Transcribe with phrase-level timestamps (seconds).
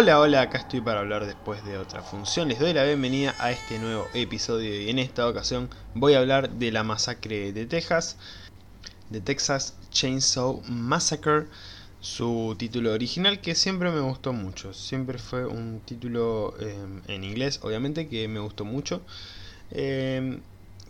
[0.00, 2.48] Hola, hola, acá estoy para hablar después de otra función.
[2.48, 6.48] Les doy la bienvenida a este nuevo episodio y en esta ocasión voy a hablar
[6.48, 8.16] de la masacre de Texas,
[9.10, 11.48] de Texas Chainsaw Massacre,
[12.00, 14.72] su título original que siempre me gustó mucho.
[14.72, 16.78] Siempre fue un título eh,
[17.08, 19.02] en inglés, obviamente, que me gustó mucho.
[19.70, 20.40] Eh,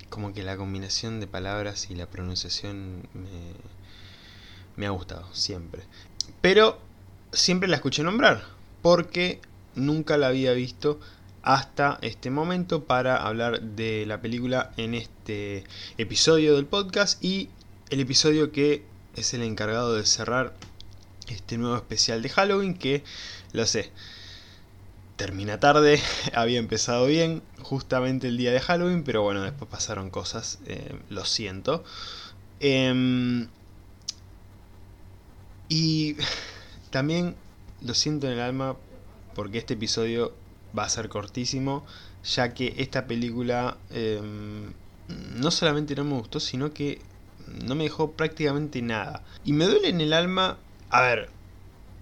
[0.08, 3.54] como que la combinación de palabras y la pronunciación me,
[4.76, 5.82] me ha gustado, siempre.
[6.40, 6.78] Pero
[7.32, 9.40] siempre la escuché nombrar, porque
[9.74, 11.00] nunca la había visto
[11.42, 15.64] hasta este momento para hablar de la película en este
[15.96, 17.48] episodio del podcast y
[17.88, 18.84] el episodio que
[19.16, 20.54] es el encargado de cerrar
[21.28, 23.04] este nuevo especial de Halloween que
[23.52, 23.90] lo sé
[25.16, 26.00] termina tarde
[26.34, 31.24] había empezado bien justamente el día de Halloween pero bueno después pasaron cosas eh, lo
[31.24, 31.84] siento.
[32.60, 33.46] Eh,
[35.70, 36.16] y
[36.90, 37.36] también
[37.82, 38.76] lo siento en el alma
[39.34, 40.34] porque este episodio
[40.76, 41.84] va a ser cortísimo,
[42.24, 44.20] ya que esta película eh,
[45.36, 47.00] no solamente no me gustó, sino que
[47.64, 49.22] no me dejó prácticamente nada.
[49.44, 50.58] Y me duele en el alma,
[50.90, 51.30] a ver,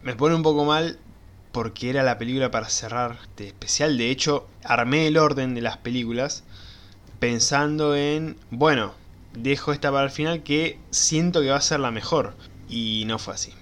[0.02, 0.98] me pone un poco mal
[1.52, 3.96] porque era la película para cerrar este especial.
[3.96, 6.44] De hecho, armé el orden de las películas
[7.18, 8.94] pensando en, bueno,
[9.32, 12.34] dejo esta para el final que siento que va a ser la mejor.
[12.68, 13.52] Y no fue así.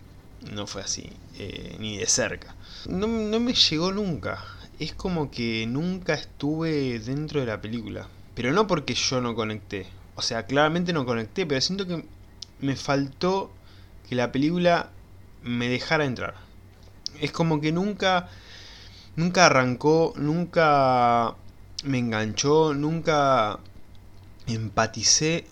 [0.52, 1.10] No fue así.
[1.38, 2.54] Eh, ni de cerca.
[2.88, 4.42] No, no me llegó nunca.
[4.78, 8.08] Es como que nunca estuve dentro de la película.
[8.34, 9.86] Pero no porque yo no conecté.
[10.14, 12.04] O sea, claramente no conecté, pero siento que
[12.60, 13.52] me faltó
[14.08, 14.90] que la película
[15.42, 16.34] me dejara entrar.
[17.20, 18.28] Es como que nunca,
[19.14, 21.36] nunca arrancó, nunca
[21.84, 23.58] me enganchó, nunca
[24.46, 25.46] empaticé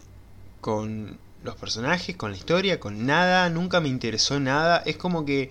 [0.60, 4.82] con los personajes, con la historia, con nada, nunca me interesó nada.
[4.86, 5.50] Es como que...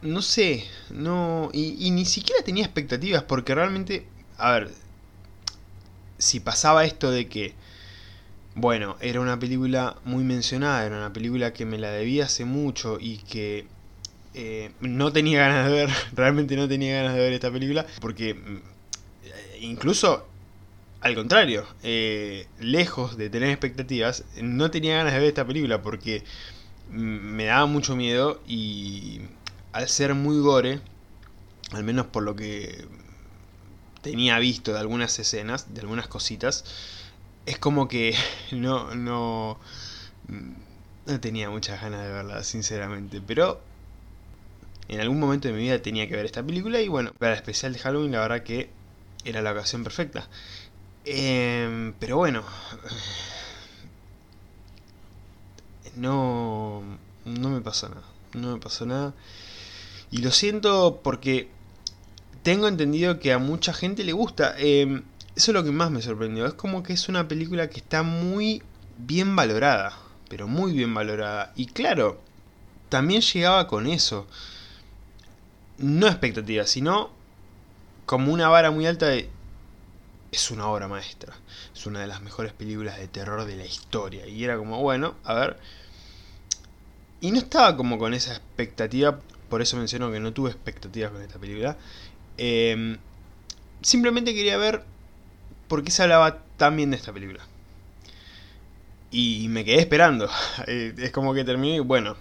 [0.00, 1.50] No sé, no...
[1.52, 4.06] Y, ni siquiera tenía expectativas porque realmente...
[4.38, 4.70] A ver,
[6.18, 7.54] si pasaba esto de que...
[8.54, 12.98] Bueno, era una película muy mencionada, era una película que me la debía hace mucho
[13.00, 13.66] y que
[14.34, 18.34] eh, no tenía ganas de ver, realmente no tenía ganas de ver esta película, porque
[18.34, 18.60] mm,
[19.62, 20.28] incluso
[21.02, 26.22] al contrario, eh, lejos de tener expectativas, no tenía ganas de ver esta película porque
[26.90, 29.22] me daba mucho miedo y
[29.72, 30.80] al ser muy gore,
[31.72, 32.86] al menos por lo que
[34.00, 36.64] tenía visto de algunas escenas, de algunas cositas,
[37.46, 38.14] es como que
[38.52, 39.58] no, no,
[41.06, 43.20] no tenía muchas ganas de verla, sinceramente.
[43.20, 43.60] Pero
[44.88, 47.38] en algún momento de mi vida tenía que ver esta película y bueno, para el
[47.38, 48.70] especial de Halloween la verdad que
[49.24, 50.28] era la ocasión perfecta.
[51.04, 52.42] Eh, pero bueno.
[55.96, 56.82] No.
[57.24, 58.02] No me pasó nada.
[58.34, 59.14] No me pasó nada.
[60.10, 61.48] Y lo siento porque
[62.42, 64.54] tengo entendido que a mucha gente le gusta.
[64.58, 65.02] Eh,
[65.36, 66.46] eso es lo que más me sorprendió.
[66.46, 68.62] Es como que es una película que está muy
[68.98, 69.98] bien valorada.
[70.28, 71.52] Pero muy bien valorada.
[71.56, 72.20] Y claro,
[72.88, 74.26] también llegaba con eso.
[75.78, 77.10] No expectativas, sino
[78.06, 79.30] como una vara muy alta de
[80.32, 81.34] es una obra maestra.
[81.74, 84.26] Es una de las mejores películas de terror de la historia.
[84.26, 85.58] Y era como, bueno, a ver.
[87.20, 89.20] Y no estaba como con esa expectativa.
[89.50, 91.76] Por eso menciono que no tuve expectativas con esta película.
[92.38, 92.96] Eh,
[93.82, 94.84] simplemente quería ver
[95.68, 97.46] por qué se hablaba tan bien de esta película.
[99.10, 100.30] Y me quedé esperando.
[100.66, 102.16] Eh, es como que terminé y bueno.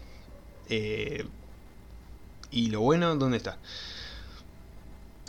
[0.69, 1.25] Eh,
[2.51, 3.57] ¿Y lo bueno dónde está?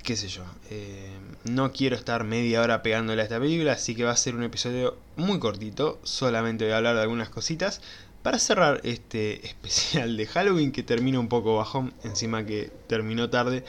[0.02, 4.04] Qué sé yo, eh, no quiero estar media hora pegándole a esta película, así que
[4.04, 7.80] va a ser un episodio muy cortito, solamente voy a hablar de algunas cositas
[8.22, 13.64] para cerrar este especial de Halloween que termina un poco bajón, encima que terminó tarde,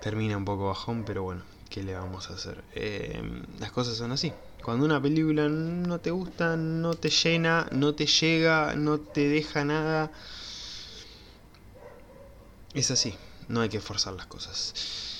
[0.00, 2.64] termina un poco bajón, pero bueno, ¿qué le vamos a hacer?
[2.74, 3.22] Eh,
[3.58, 4.34] las cosas son así.
[4.62, 9.64] Cuando una película no te gusta, no te llena, no te llega, no te deja
[9.64, 10.10] nada,
[12.74, 13.14] es así,
[13.48, 15.15] no hay que forzar las cosas.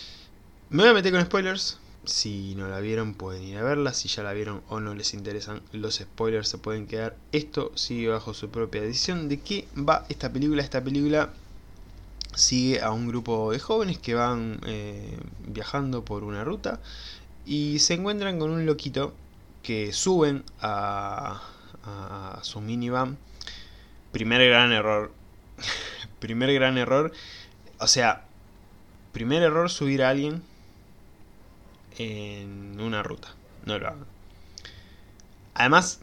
[0.69, 1.79] Me voy a meter con spoilers.
[2.05, 3.95] Si no la vieron pueden ir a verla.
[3.95, 7.17] Si ya la vieron o no les interesan los spoilers se pueden quedar.
[7.31, 9.29] Esto sigue bajo su propia edición.
[9.29, 10.63] ¿De qué va esta película?
[10.63, 11.31] Esta película
[12.35, 15.17] sigue a un grupo de jóvenes que van eh,
[15.47, 16.81] viajando por una ruta
[17.45, 19.15] y se encuentran con un loquito
[19.63, 21.43] que suben a
[22.43, 23.19] su minivan.
[24.11, 25.13] Primer gran error.
[26.19, 27.13] Primer gran error.
[27.79, 28.25] O sea,
[29.13, 30.43] primer error subir a alguien
[31.99, 33.35] en una ruta.
[33.65, 34.07] No lo hagan.
[35.55, 36.01] Además,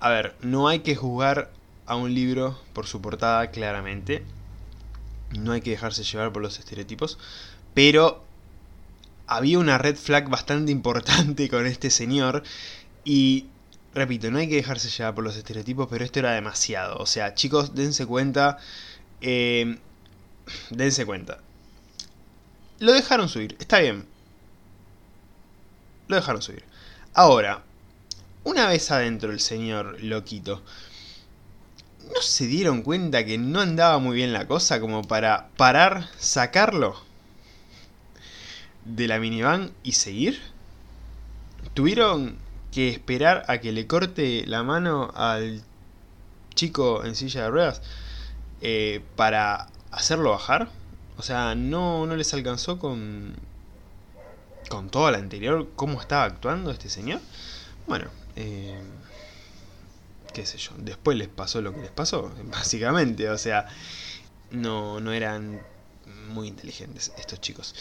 [0.00, 1.50] a ver, no hay que juzgar
[1.86, 4.24] a un libro por su portada claramente.
[5.30, 7.18] no hay que dejarse llevar por los estereotipos,
[7.74, 8.24] pero
[9.26, 12.42] había una red flag bastante importante con este señor
[13.04, 13.46] y
[13.94, 16.98] repito, no hay que dejarse llevar por los estereotipos, pero esto era demasiado.
[16.98, 18.58] O sea, chicos, dense cuenta.
[19.20, 19.78] Eh,
[20.70, 21.38] dense cuenta.
[22.78, 24.06] Lo dejaron subir, está bien.
[26.08, 26.64] Lo dejaron subir.
[27.14, 27.62] Ahora,
[28.44, 30.62] una vez adentro el señor loquito,
[32.14, 36.98] ¿no se dieron cuenta que no andaba muy bien la cosa como para parar, sacarlo
[38.86, 40.40] de la minivan y seguir?
[41.74, 42.38] ¿Tuvieron
[42.72, 45.62] que esperar a que le corte la mano al
[46.54, 47.82] chico en silla de ruedas
[48.62, 50.70] eh, para hacerlo bajar?
[51.18, 53.36] O sea, no, no les alcanzó con,
[54.68, 57.20] con toda la anterior cómo estaba actuando este señor.
[57.86, 58.80] Bueno, eh,
[60.32, 63.28] qué sé yo, después les pasó lo que les pasó, básicamente.
[63.30, 63.66] O sea,
[64.50, 65.60] no, no eran
[66.28, 67.74] muy inteligentes estos chicos.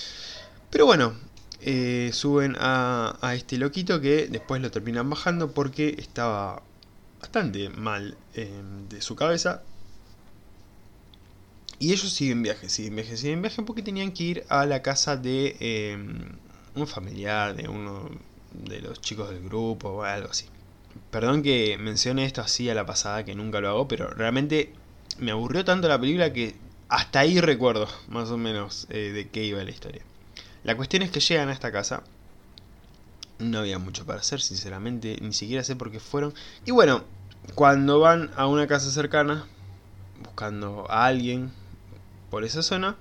[0.70, 1.14] Pero bueno,
[1.62, 6.62] eh, suben a, este loquito que después lo terminan bajando porque estaba
[7.20, 9.64] bastante mal eh, de su cabeza.
[11.80, 15.16] Y ellos siguen viaje, siguen viaje, siguen viaje porque tenían que ir a la casa
[15.16, 15.56] de
[16.82, 18.10] un familiar, de uno
[18.54, 20.46] de los chicos del grupo o algo así.
[21.12, 24.74] Perdón que mencione esto así a la pasada, que nunca lo hago, pero realmente
[25.20, 26.56] me aburrió tanto la película que
[26.90, 30.02] hasta ahí recuerdo más o menos de qué iba la historia.
[30.64, 32.04] La cuestión es que llegan a esta casa.
[33.40, 36.34] No había mucho para hacer, sinceramente, ni siquiera sé por qué fueron.
[36.66, 37.04] Y bueno,
[37.54, 39.46] cuando van a una casa cercana,
[40.24, 41.52] buscando a alguien
[42.32, 42.96] por esa zona,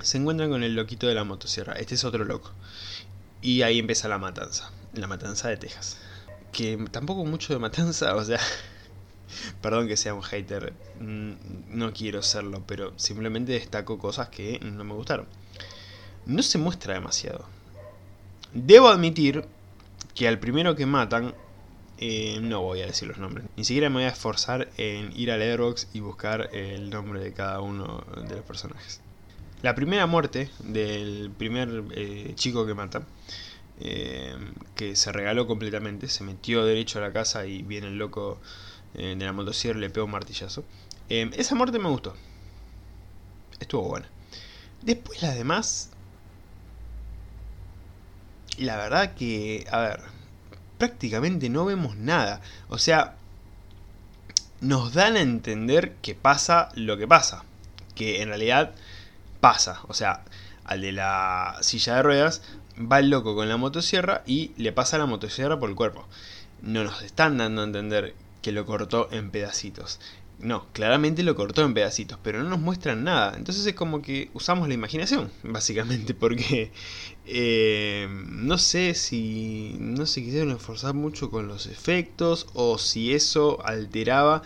[0.00, 1.72] se encuentran con el loquito de la motosierra.
[1.74, 2.52] Este es otro loco.
[3.44, 4.72] Y ahí empieza la matanza.
[4.92, 5.98] La matanza de Texas.
[6.50, 8.40] Que tampoco mucho de matanza, o sea...
[9.62, 11.32] Perdón que sea un hater, mm,
[11.68, 15.26] no quiero serlo, pero simplemente destaco cosas que no me gustaron
[16.26, 17.44] no se muestra demasiado.
[18.52, 19.44] Debo admitir
[20.14, 21.34] que al primero que matan,
[21.98, 23.46] eh, no voy a decir los nombres.
[23.56, 27.32] Ni siquiera me voy a esforzar en ir a Letterboxd y buscar el nombre de
[27.32, 29.00] cada uno de los personajes.
[29.64, 33.06] La primera muerte del primer eh, chico que mata,
[33.80, 34.36] eh,
[34.74, 38.42] que se regaló completamente, se metió derecho a la casa y viene el loco
[38.92, 40.64] de la motosierra y le pega un martillazo.
[41.08, 42.14] esa muerte me gustó.
[43.58, 44.06] Estuvo buena.
[44.82, 45.88] Después las demás
[48.58, 50.00] la verdad que, a ver,
[50.76, 52.42] prácticamente no vemos nada.
[52.68, 53.16] O sea,
[54.60, 57.46] nos dan a entender que pasa lo que pasa.
[57.94, 58.74] Que en realidad
[59.44, 59.80] pasa.
[59.88, 60.24] O sea,
[60.64, 62.40] al de la silla de ruedas
[62.80, 66.08] va el loco con la motosierra y le pasa la motosierra por el cuerpo.
[66.62, 70.00] No nos están dando a entender que lo cortó en pedacitos.
[70.38, 73.34] No, claramente lo cortó en pedacitos, pero no nos muestran nada.
[73.36, 76.72] Entonces es como que usamos la imaginación, básicamente, porque
[77.26, 83.58] eh, no sé si no se quisieron esforzar mucho con los efectos o si eso
[83.66, 84.40] alteraba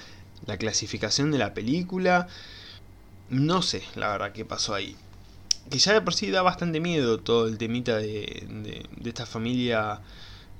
[0.44, 2.26] la clasificación de la película.
[3.30, 4.96] No sé, la verdad, qué pasó ahí.
[5.70, 10.00] Que ya de por sí da bastante miedo todo el temita de, de, esta familia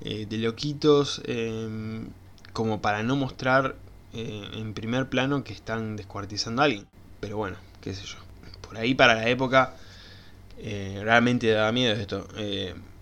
[0.01, 2.07] eh, de loquitos, eh,
[2.53, 3.75] como para no mostrar
[4.13, 6.85] eh, en primer plano que están descuartizando a alguien.
[7.19, 8.17] Pero bueno, qué sé yo.
[8.61, 9.75] Por ahí para la época
[10.59, 12.27] eh, realmente daba miedo esto.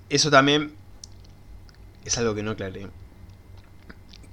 [0.09, 0.73] Eso también
[2.05, 2.87] es algo que no aclaré.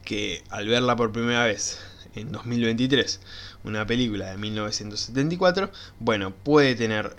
[0.05, 1.81] Que al verla por primera vez
[2.15, 3.21] en 2023,
[3.65, 7.17] una película de 1974, bueno, puede tener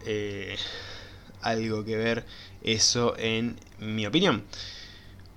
[1.41, 2.25] algo que ver
[2.63, 4.43] eso en mi opinión.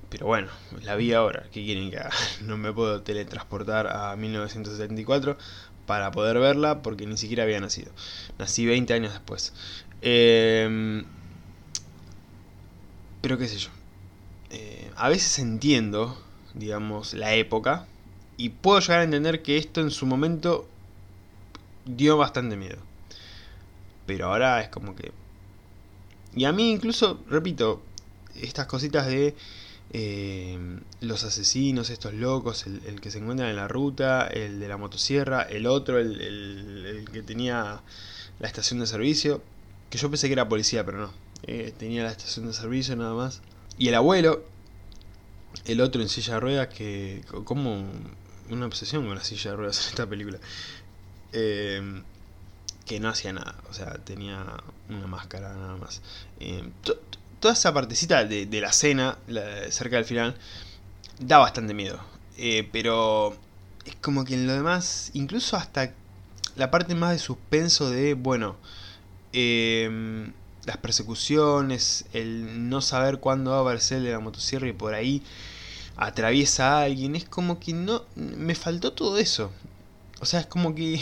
[0.08, 0.48] Pero bueno,
[0.82, 2.10] la vi ahora, ¿qué quieren que haga?
[2.42, 5.36] No me puedo teletransportar a 1974
[5.86, 7.92] para poder verla porque ni siquiera había nacido.
[8.38, 9.52] Nací 20 años después.
[10.00, 11.04] Em,
[13.20, 13.70] pero qué sé yo.
[14.50, 16.18] Eh, a veces entiendo,
[16.54, 17.86] digamos, la época
[18.38, 20.66] y puedo llegar a entender que esto en su momento
[21.85, 22.78] dio bastante miedo.
[24.07, 25.12] Pero ahora es como que...
[26.35, 27.83] Y a mí incluso, repito,
[28.37, 29.35] estas cositas de
[29.92, 30.59] eh,
[31.00, 35.42] los asesinos, estos locos, el, que se encuentra en la ruta, el de la motosierra,
[35.42, 37.83] el otro, el, que tenía
[38.38, 39.42] la estación de servicio,
[39.90, 43.14] que yo pensé que era policía, pero no, eh, tenía la estación de servicio nada
[43.14, 43.42] más.
[43.78, 44.45] Y el abuelo,
[45.64, 47.85] el otro en silla de ruedas, que como
[48.50, 50.38] una obsesión con la silla de ruedas en esta película.
[51.33, 52.02] Eh,
[52.88, 54.45] que no hacía nada, o sea, tenía
[54.88, 56.00] una máscara nada más.
[56.40, 56.69] Eh,
[57.38, 59.19] toda esa partecita de, la cena,
[59.71, 60.35] cerca del final,
[61.21, 62.00] da bastante miedo.
[62.38, 63.37] Eh, pero
[63.85, 65.93] es como que en lo demás, incluso hasta
[66.57, 68.57] la parte más de suspenso de, bueno,
[69.33, 70.33] em,
[70.64, 75.23] las persecuciones, el no saber cuándo va a aparecer de la motosierra y por ahí
[75.99, 79.52] atraviesa a alguien, es como que no, me faltó todo eso.
[80.21, 81.00] O sea, es como que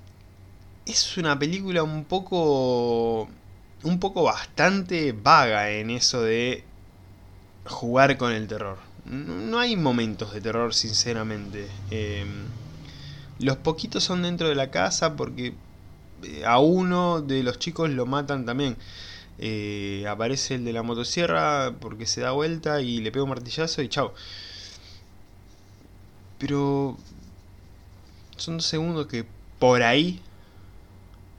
[0.86, 3.28] es una película un poco
[3.82, 6.64] un poco bastante vaga en eso de
[7.66, 8.78] jugar con el terror.
[9.04, 11.68] No hay momentos de terror, sinceramente.
[11.90, 12.46] Em,
[13.38, 15.54] los poquitos son dentro de la casa porque
[16.24, 18.76] eh, a uno de los chicos lo matan también.
[19.38, 23.82] Eh, aparece el de la motosierra porque se da vuelta y le pega un martillazo
[23.82, 24.14] y chao.
[26.38, 26.96] Pero
[28.36, 29.26] son dos segundos que
[29.58, 30.20] por ahí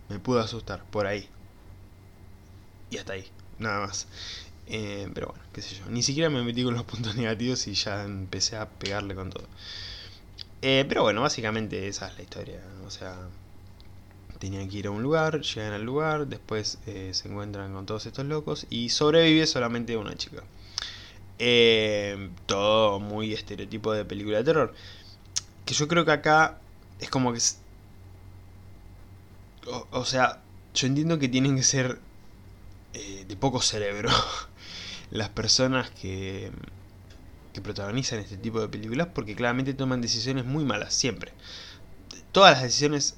[0.10, 1.30] me pudo asustar, por ahí.
[2.89, 3.25] Y hasta ahí,
[3.60, 4.08] nada más.
[4.68, 5.86] Eh, pero bueno, qué sé yo.
[5.89, 9.48] Ni siquiera me metí con los puntos negativos y ya empecé a pegarle con todo.
[10.62, 12.62] Eh, pero bueno, básicamente esa es la historia.
[12.86, 13.30] O sea,
[14.39, 18.06] tenían que ir a un lugar, llegan al lugar, después eh, se encuentran con todos
[18.06, 20.44] estos locos y sobrevive solamente una chica.
[22.46, 24.74] todo muy estereotipo de película de terror.
[25.65, 26.60] Que yo creo que acá
[27.00, 27.39] es como que...
[29.91, 30.41] o sea,
[30.74, 32.00] yo entiendo que tienen que ser
[32.94, 34.10] eh, de poco cerebro
[35.12, 36.51] las personas que,
[37.53, 41.34] que protagonizan este tipo de películas porque claramente toman decisiones muy malas, siempre.
[42.32, 43.15] Todas las decisiones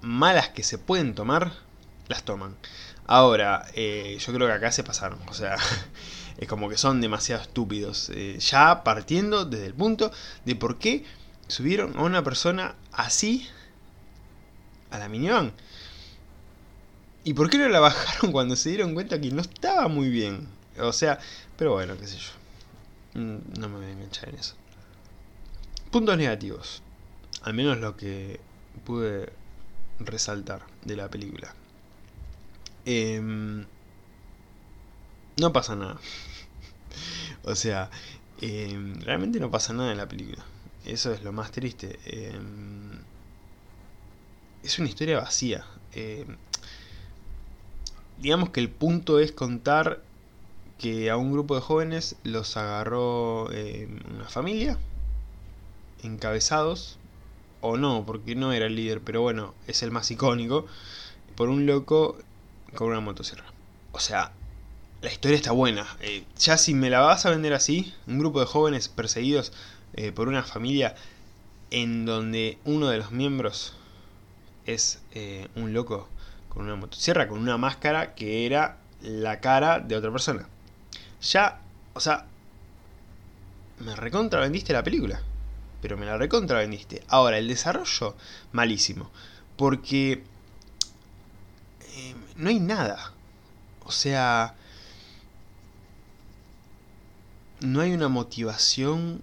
[0.00, 1.52] malas que se pueden tomar,
[2.08, 2.56] las toman.
[3.06, 5.56] Ahora, eh, yo creo que acá se pasaron, o sea,
[6.38, 8.10] es como que son demasiado estúpidos.
[8.14, 10.12] Eh, ya partiendo desde el punto
[10.44, 11.04] de por qué
[11.46, 13.48] subieron a una persona así
[14.90, 15.52] a la minivan.
[17.24, 20.48] ¿Y por qué no la bajaron cuando se dieron cuenta que no estaba muy bien?
[20.78, 21.18] O sea,
[21.56, 23.20] pero bueno, qué sé yo.
[23.20, 24.54] Mm, no me voy a enganchar en eso.
[25.90, 26.82] Puntos negativos.
[27.42, 28.40] Al menos lo que
[28.84, 29.32] pude
[30.00, 31.54] resaltar de la película.
[32.84, 33.66] Em,
[35.36, 35.98] no pasa nada.
[37.44, 37.90] o sea,
[38.40, 40.44] em, realmente no pasa nada en la película.
[40.84, 41.98] Eso es lo más triste.
[42.06, 42.98] Em,
[44.62, 45.64] es una historia vacía
[48.20, 50.02] digamos que el punto es contar
[50.78, 54.78] que a un grupo de jóvenes los agarró una familia,
[56.02, 56.97] encabezados,
[57.60, 60.66] o no, porque no era el líder, pero bueno, es el más icónico,
[61.34, 62.18] por un loco
[62.74, 63.44] con una motosierra.
[63.92, 64.32] O sea,
[65.02, 65.86] la historia está buena.
[66.00, 69.52] Eh, ya si me la vas a vender así, un grupo de jóvenes perseguidos
[69.94, 70.94] eh, por una familia
[71.70, 73.74] en donde uno de los miembros
[74.66, 75.00] es
[75.54, 76.08] un loco
[76.48, 80.46] con una motosierra, con una máscara que era la cara de otra persona.
[81.22, 81.60] Ya,
[81.94, 82.26] o sea,
[83.78, 85.20] me recontra vendiste la película.
[85.80, 87.02] Pero me la recontra vendiste.
[87.08, 88.16] Ahora, el desarrollo,
[88.52, 89.10] malísimo.
[89.56, 90.24] Porque
[91.96, 93.12] eh, no hay nada.
[93.84, 94.54] O sea,
[97.60, 99.22] no hay una motivación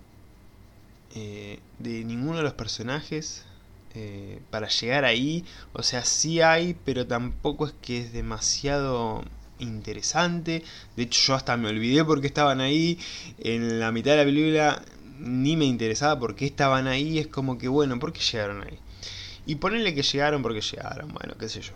[1.13, 3.45] eh, de ninguno de los personajes
[3.93, 5.45] eh, para llegar ahí.
[5.73, 9.23] O sea, sí hay, pero tampoco es que es demasiado
[9.59, 10.63] interesante.
[10.97, 12.99] De hecho, yo hasta me olvidé porque estaban ahí.
[13.37, 14.81] En la mitad de la película
[15.19, 17.19] ni me interesaba por qué estaban ahí.
[17.19, 18.79] Es como que, bueno, ¿por qué llegaron ahí?
[19.45, 21.73] Y ponerle que llegaron porque llegaron, bueno, qué sé yo.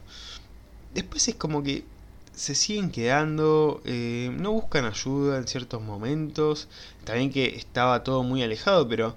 [0.93, 1.85] Después es como que
[2.33, 6.67] se siguen quedando, eh, no buscan ayuda en ciertos momentos.
[7.03, 9.15] También que estaba todo muy alejado, pero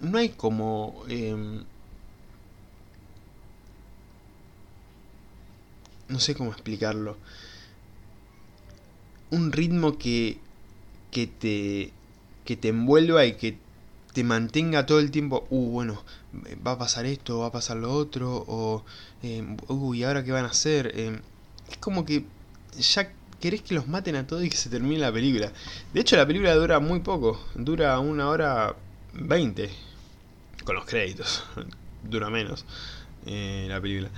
[0.00, 1.04] no hay como...
[1.08, 1.64] Em,
[6.08, 7.16] no sé cómo explicarlo.
[9.30, 10.40] Un ritmo que,
[11.10, 11.92] que, te,
[12.44, 13.58] que te envuelva y que
[14.12, 16.02] te mantenga todo el tiempo, uh, bueno,
[16.66, 18.84] va a pasar esto, va a pasar lo otro, o,
[19.22, 20.92] eh, uy, ¿ahora qué van a hacer?
[20.98, 21.20] Em,
[21.70, 22.24] es como que
[22.78, 25.52] ya querés que los maten a todos y que se termine la película.
[25.92, 28.74] De hecho, la película dura muy poco, dura una hora
[29.12, 29.70] veinte
[30.64, 31.44] con los créditos.
[32.02, 32.64] Dura menos
[33.26, 34.10] eh, la película.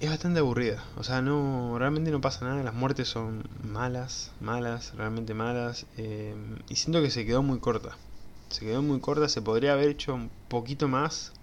[0.00, 0.82] Es bastante aburrida.
[0.96, 2.62] O sea, no realmente no pasa nada.
[2.62, 5.84] Las muertes son malas, malas, realmente malas.
[5.98, 6.34] Eh,
[6.70, 7.98] y siento que se quedó muy corta.
[8.48, 9.28] Se quedó muy corta.
[9.28, 11.34] Se podría haber hecho un poquito más.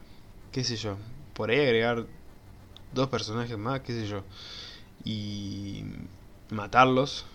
[0.51, 0.97] Qué sé yo.
[1.35, 2.07] Por ahí agregar
[2.95, 4.23] dos personajes más, qué sé yo.
[5.05, 5.83] Y
[6.49, 7.25] matarlos.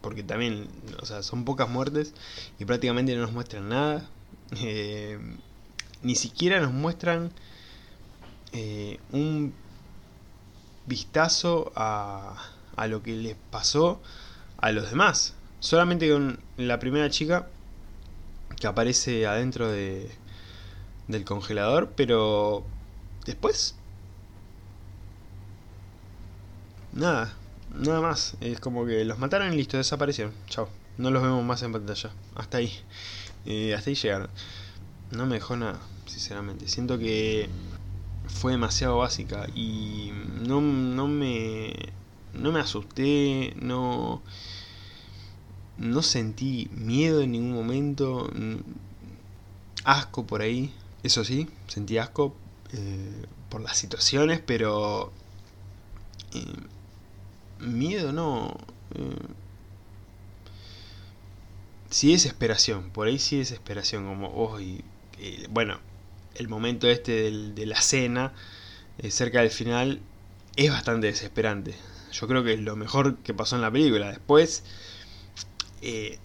[0.00, 0.66] Porque también,
[1.00, 2.12] o sea, son pocas muertes
[2.58, 4.10] y prácticamente no nos muestran nada.
[4.60, 5.16] Eh,
[6.02, 7.30] ni siquiera nos muestran
[8.52, 9.54] eh, un
[10.90, 12.34] vistazo a,
[12.76, 14.02] a lo que les pasó
[14.58, 15.34] a los demás.
[15.60, 17.48] Solamente con la primera chica
[18.58, 20.10] que aparece adentro de,
[21.08, 22.64] del congelador, pero
[23.24, 23.76] después
[26.92, 27.32] nada,
[27.74, 28.34] nada más.
[28.40, 30.34] Es como que los mataron y listo, desaparecieron.
[30.48, 30.68] Chao.
[30.98, 32.10] No los vemos más en pantalla.
[32.34, 32.72] Hasta ahí.
[33.46, 34.28] Eh, hasta ahí llegaron.
[35.10, 36.68] No me dejó nada, sinceramente.
[36.68, 37.48] Siento que
[38.32, 40.12] fue demasiado básica y
[40.46, 41.74] no, no me
[42.32, 44.22] no me asusté, no
[45.76, 48.30] no sentí miedo en ningún momento,
[49.84, 50.72] asco por ahí,
[51.02, 52.36] eso sí, sentí asco
[52.72, 55.10] eh, por las situaciones, pero
[56.34, 56.44] eh,
[57.60, 58.56] miedo no.
[58.94, 59.16] Eh,
[61.88, 64.84] sí desesperación, por ahí sí desesperación, como hoy,
[65.48, 65.80] bueno,
[66.40, 68.32] el momento este de la cena,
[69.08, 70.00] cerca del final,
[70.56, 71.74] es bastante desesperante.
[72.12, 74.10] Yo creo que es lo mejor que pasó en la película.
[74.10, 74.64] Después,
[75.82, 76.18] eh,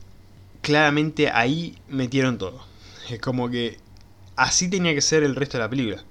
[0.61, 2.65] claramente ahí metieron todo.
[3.09, 3.77] Es como que
[4.35, 6.03] así tenía que ser el resto de la película.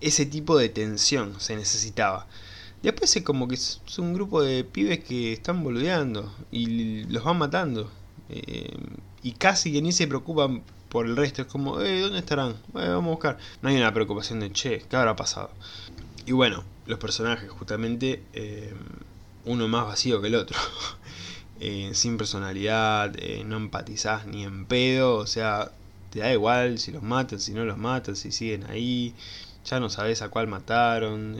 [0.00, 2.26] Ese tipo de tensión se necesitaba.
[2.82, 7.38] Después es como que es un grupo de pibes que están boludeando y los van
[7.38, 7.90] matando.
[8.28, 8.76] Eh,
[9.22, 10.62] y casi que ni se preocupan
[10.94, 11.42] por el resto.
[11.42, 12.54] Es como, eh, ¿dónde estarán?
[12.72, 13.38] vamos a buscar.
[13.60, 15.50] No hay una preocupación de, che, ¿qué habrá pasado?
[16.24, 18.72] Y bueno, los personajes, justamente, eh,
[19.44, 20.56] uno más vacío que el otro.
[21.60, 25.70] Eh, sin personalidad, eh, no empatizás ni en pedo, o sea,
[26.10, 29.14] te da igual si los matan, si no los matan, si siguen ahí,
[29.64, 31.36] ya no sabes a cuál mataron,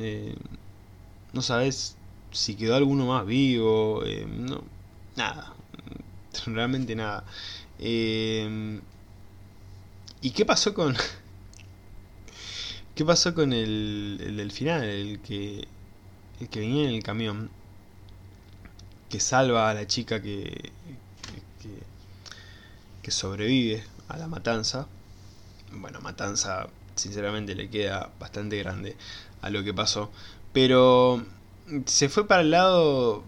[1.33, 1.97] no sabes
[2.31, 4.63] si quedó alguno más vivo, no,
[5.17, 5.53] nada,
[6.47, 7.25] realmente nada.
[10.25, 10.97] ¿Y qué pasó con...
[12.95, 14.83] ¿Qué pasó con el, el del final?
[14.83, 15.69] El que,
[16.41, 17.51] el que venía en el camión.
[19.11, 20.73] Que salva a la chica que,
[23.03, 24.87] que, sobrevive a la matanza.
[25.73, 28.97] Bueno, matanza sinceramente le queda bastante grande
[29.43, 30.11] a lo que pasó.
[30.55, 31.23] Pero
[31.85, 33.25] se fue para el lado,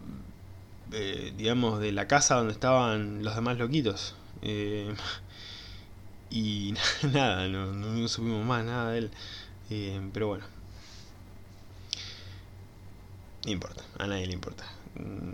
[0.92, 4.14] eh, digamos, de la casa donde estaban los demás loquitos.
[4.40, 4.94] Eh,
[6.30, 6.74] y
[7.12, 9.10] nada, no, no, supimos más nada de él.
[9.70, 10.44] Eh, pero bueno.
[13.44, 14.64] No importa, a nadie le importa.
[14.96, 15.32] Mm,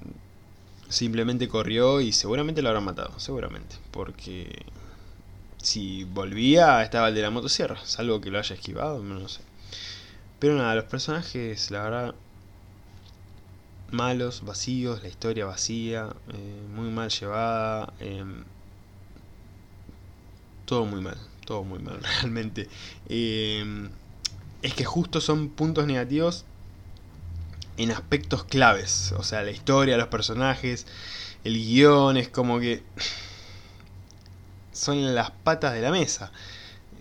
[0.89, 3.77] simplemente corrió y seguramente lo habrán matado, seguramente.
[3.91, 4.65] Porque
[5.63, 9.41] si volvía estaba el de la motosierra, salvo que lo haya esquivado, no sé.
[10.39, 12.15] Pero nada, los personajes, la verdad,
[13.93, 17.93] malos, vacíos, la historia vacía, eh, muy mal llevada.
[18.01, 18.45] Em,
[20.73, 22.67] todo muy mal, todo muy mal realmente.
[23.07, 23.91] Eh,
[24.63, 26.47] es que justo son puntos negativos
[27.77, 29.13] en aspectos claves.
[29.19, 30.87] O sea, la historia, los personajes,
[31.45, 32.83] el guion, es como que
[34.73, 36.33] son las patas de la mesa.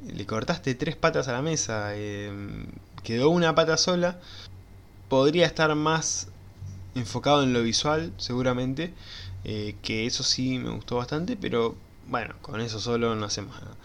[0.05, 2.65] Le cortaste tres patas a la mesa, em,
[3.03, 4.19] quedó una pata sola.
[5.07, 6.27] Podría estar más
[6.93, 8.93] enfocado en lo visual, seguramente.
[9.45, 11.77] Eh, que eso sí me gustó bastante, pero
[12.11, 13.75] bueno, con eso solo no hacemos nada.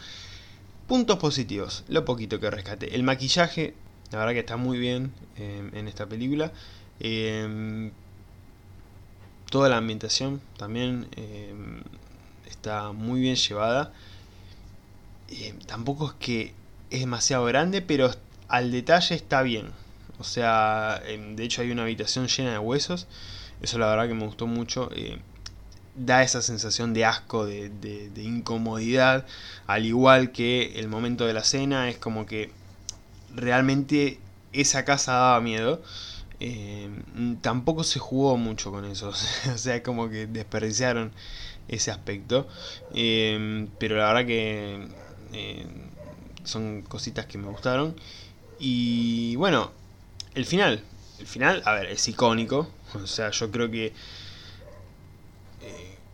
[0.88, 2.94] Puntos positivos, lo poquito que rescate.
[2.96, 3.74] El maquillaje,
[4.10, 6.52] la verdad que está muy bien em, en esta película.
[6.98, 7.92] Em,
[9.48, 11.82] toda la ambientación también em,
[12.50, 13.92] está muy bien llevada.
[15.66, 16.54] tampoco es que
[16.90, 18.10] es demasiado grande, pero
[18.48, 19.70] al detalle está bien.
[20.18, 23.06] O sea, de hecho hay una habitación llena de huesos.
[23.62, 24.90] Eso la verdad que me gustó mucho
[25.96, 29.26] da esa sensación de asco, de, de, incomodidad,
[29.66, 32.50] al igual que el momento de la cena, es como que
[33.34, 34.20] realmente
[34.52, 35.82] esa casa daba miedo.
[36.38, 36.90] Eh,
[37.40, 39.08] tampoco se jugó mucho con eso,
[39.54, 41.12] o sea, como que desperdiciaron
[41.68, 42.46] ese aspecto,
[42.92, 44.86] eh, pero la verdad que
[45.32, 45.66] eh,
[46.44, 47.96] son cositas que me gustaron.
[48.58, 49.72] Y bueno,
[50.34, 50.82] el final,
[51.18, 53.92] el final, a ver, es icónico, o sea, yo creo que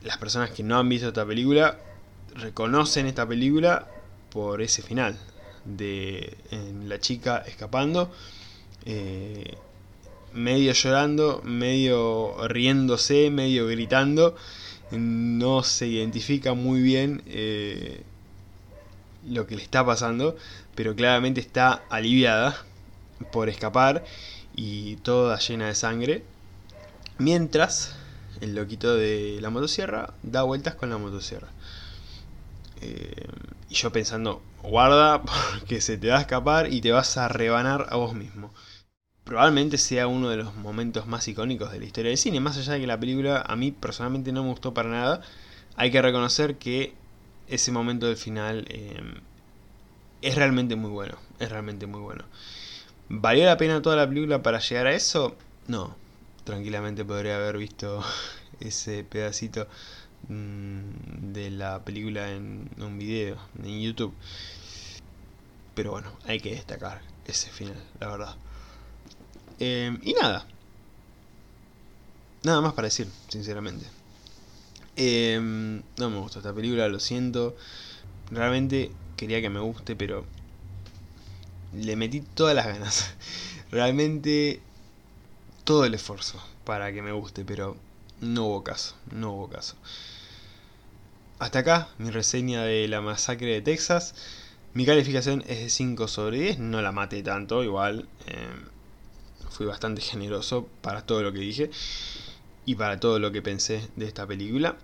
[0.04, 1.78] las personas que no han visto esta película
[2.34, 3.86] reconocen esta película
[4.30, 5.18] por ese final
[5.64, 6.36] de
[6.86, 8.10] la chica escapando
[8.84, 9.56] eh,
[10.32, 14.34] medio llorando medio riéndose medio gritando
[14.90, 18.02] no se identifica muy bien eh,
[19.28, 20.36] lo que le está pasando
[20.74, 22.64] pero claramente está aliviada
[23.30, 24.04] por escapar
[24.54, 26.24] y toda llena de sangre.
[27.18, 27.94] Mientras
[28.42, 31.48] el loquito de la motosierra da vueltas con la motosierra.
[32.80, 33.28] Eh,
[33.70, 37.86] y yo pensando, guarda porque se te va a escapar y te vas a rebanar
[37.90, 38.52] a vos mismo.
[39.24, 42.74] Probablemente sea uno de los momentos más icónicos de la historia del cine, más allá
[42.74, 45.20] de que la película a mí personalmente no me gustó para nada,
[45.76, 46.94] hay que reconocer que
[47.46, 49.00] ese momento del final eh,
[50.22, 52.24] es realmente muy bueno, es realmente muy bueno.
[53.08, 55.36] ¿Valió la pena toda la película para llegar a eso?
[55.68, 55.96] No,
[56.44, 58.02] tranquilamente podría haber visto
[58.60, 59.66] ese pedacito
[60.28, 64.14] mm, de la película en un video en YouTube.
[65.74, 68.36] Pero bueno, hay que destacar ese final, la verdad.
[69.58, 70.46] Em, y nada.
[72.42, 73.86] Nada más para decir, sinceramente.
[74.96, 77.56] Em, no me gusta esta película, lo siento.
[78.30, 80.26] Realmente quería que me guste, pero
[81.72, 83.14] le metí todas las ganas.
[83.70, 84.60] Realmente
[85.64, 87.76] todo el esfuerzo para que me guste, pero
[88.20, 89.76] no hubo caso, no hubo caso.
[91.38, 94.14] Hasta acá mi reseña de la masacre de Texas.
[94.74, 98.64] Mi calificación es de 5 sobre 10, no la maté tanto, igual em,
[99.50, 101.70] fui bastante generoso para todo lo que dije
[102.64, 104.76] y para todo lo que pensé de esta película.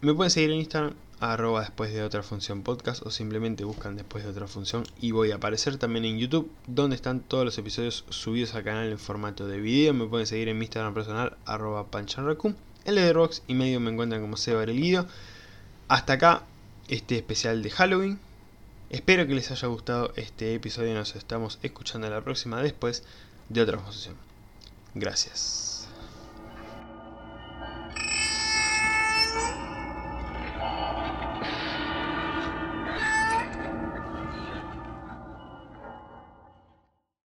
[0.00, 4.24] Me pueden seguir en Instagram, arroba después de otra función podcast o simplemente buscan después
[4.24, 8.04] de otra función y voy a aparecer también en YouTube donde están todos los episodios
[8.08, 9.92] subidos al canal en formato de video.
[9.92, 12.54] Me pueden seguir en mi Instagram personal, arroba panchanraku.
[12.84, 15.06] En Letterboxd y medio me encuentran como Seba el.
[15.88, 16.42] Hasta acá
[16.88, 18.18] este especial de Halloween.
[18.88, 20.94] Espero que les haya gustado este episodio.
[20.94, 23.04] Nos estamos escuchando la próxima después
[23.48, 24.16] de otra función.
[24.94, 25.69] Gracias.